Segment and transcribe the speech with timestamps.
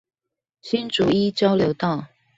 [0.63, 2.07] 新竹一交流道